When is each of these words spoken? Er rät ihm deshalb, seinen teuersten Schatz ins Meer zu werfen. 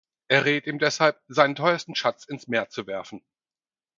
Er 0.29 0.45
rät 0.45 0.65
ihm 0.65 0.79
deshalb, 0.79 1.19
seinen 1.27 1.53
teuersten 1.53 1.93
Schatz 1.93 2.25
ins 2.25 2.47
Meer 2.47 2.69
zu 2.69 2.87
werfen. 2.87 3.21